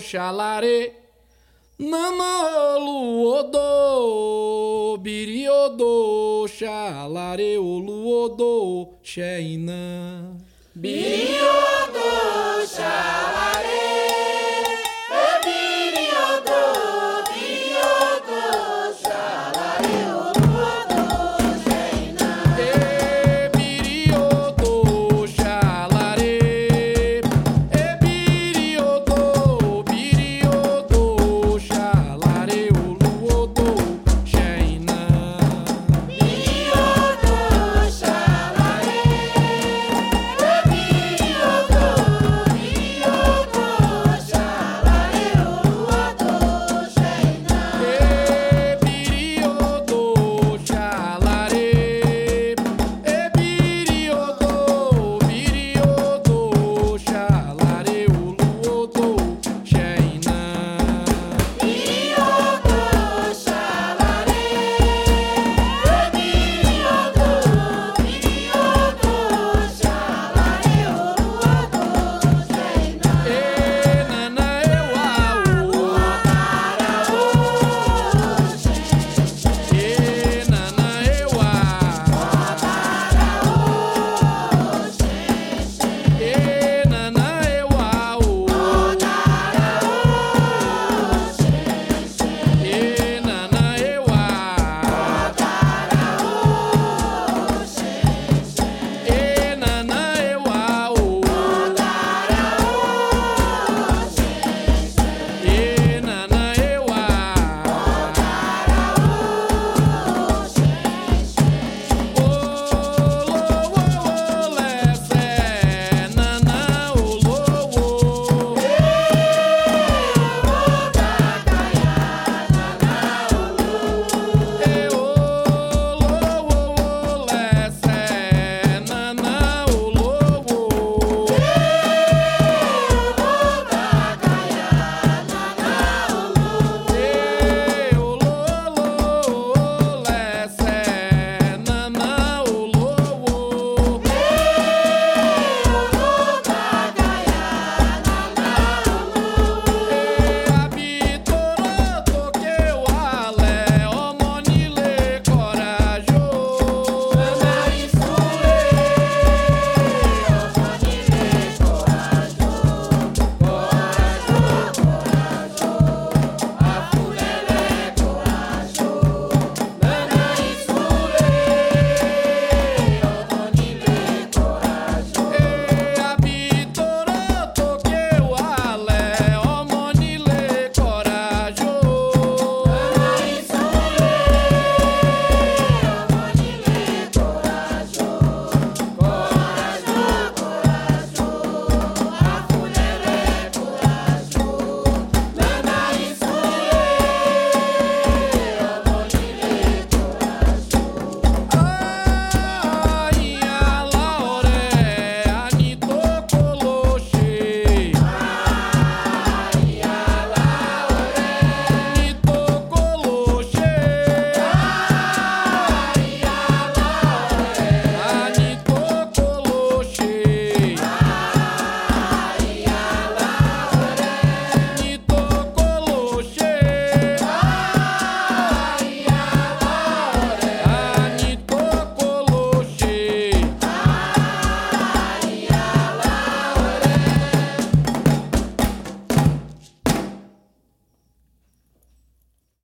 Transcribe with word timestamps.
xalare, 0.00 0.92
biriodo, 1.78 3.24
Odo, 3.26 4.98
Biri 4.98 5.32
biriodo, 5.32 6.46
xalare, 6.48 7.58
oluodo, 7.58 8.88
xeinã. 9.02 10.36
Biriodo, 10.74 12.66
xalare. 12.66 13.53